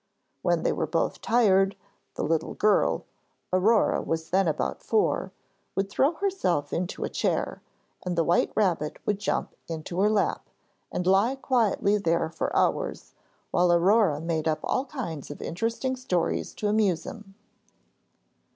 [0.41, 1.75] When they were both tired,
[2.15, 3.05] the little girl
[3.53, 5.31] Aurore was then about four
[5.75, 7.61] would throw herself into a chair,
[8.03, 10.49] and the white rabbit would jump into her lap,
[10.91, 13.13] and lie quietly there for hours,
[13.51, 17.35] while Aurore made up all kinds of interesting stories to amuse him.